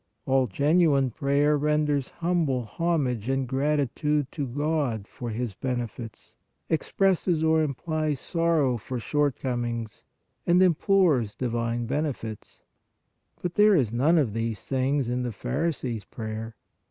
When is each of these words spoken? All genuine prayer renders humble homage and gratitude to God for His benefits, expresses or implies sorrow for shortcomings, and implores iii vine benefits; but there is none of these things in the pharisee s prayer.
All 0.25 0.47
genuine 0.47 1.11
prayer 1.11 1.55
renders 1.55 2.09
humble 2.09 2.63
homage 2.63 3.29
and 3.29 3.47
gratitude 3.47 4.31
to 4.31 4.47
God 4.47 5.07
for 5.07 5.29
His 5.29 5.53
benefits, 5.53 6.37
expresses 6.69 7.43
or 7.43 7.61
implies 7.61 8.19
sorrow 8.19 8.77
for 8.77 8.99
shortcomings, 8.99 10.03
and 10.47 10.59
implores 10.63 11.37
iii 11.39 11.49
vine 11.49 11.85
benefits; 11.85 12.63
but 13.43 13.53
there 13.53 13.75
is 13.75 13.93
none 13.93 14.17
of 14.17 14.33
these 14.33 14.65
things 14.67 15.07
in 15.07 15.21
the 15.21 15.29
pharisee 15.29 15.97
s 15.97 16.03
prayer. 16.03 16.55